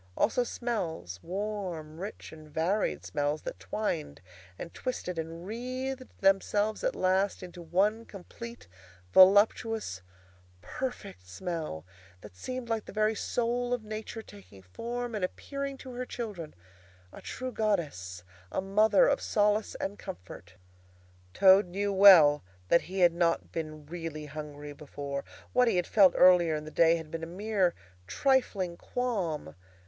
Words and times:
Also 0.17 0.43
smells—warm, 0.43 1.99
rich, 1.99 2.31
and 2.33 2.49
varied 2.49 3.05
smells—that 3.05 3.59
twined 3.59 4.19
and 4.57 4.73
twisted 4.73 5.19
and 5.19 5.45
wreathed 5.45 6.09
themselves 6.21 6.83
at 6.83 6.95
last 6.95 7.43
into 7.43 7.61
one 7.61 8.03
complete, 8.05 8.67
voluptuous, 9.13 10.01
perfect 10.59 11.27
smell 11.27 11.85
that 12.21 12.35
seemed 12.35 12.67
like 12.67 12.85
the 12.85 12.91
very 12.91 13.13
soul 13.13 13.75
of 13.75 13.83
Nature 13.83 14.23
taking 14.23 14.63
form 14.63 15.13
and 15.13 15.23
appearing 15.23 15.77
to 15.77 15.91
her 15.93 16.03
children, 16.07 16.55
a 17.13 17.21
true 17.21 17.51
Goddess, 17.51 18.23
a 18.51 18.59
mother 18.59 19.07
of 19.07 19.21
solace 19.21 19.75
and 19.75 19.99
comfort. 19.99 20.55
Toad 21.31 21.67
now 21.67 21.71
knew 21.73 21.93
well 21.93 22.43
that 22.69 22.81
he 22.89 23.01
had 23.01 23.13
not 23.13 23.51
been 23.51 23.85
really 23.85 24.25
hungry 24.25 24.73
before. 24.73 25.23
What 25.53 25.67
he 25.67 25.75
had 25.75 25.85
felt 25.85 26.15
earlier 26.17 26.55
in 26.55 26.65
the 26.65 26.71
day 26.71 26.95
had 26.95 27.11
been 27.11 27.21
a 27.21 27.27
mere 27.27 27.75
trifling 28.07 28.77
qualm. 28.77 29.53